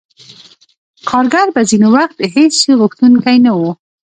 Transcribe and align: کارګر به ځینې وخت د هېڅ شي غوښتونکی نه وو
کارګر 1.09 1.47
به 1.55 1.61
ځینې 1.69 1.87
وخت 1.95 2.15
د 2.19 2.23
هېڅ 2.35 2.51
شي 2.61 2.71
غوښتونکی 2.79 3.37
نه 3.45 3.51
وو 3.57 3.71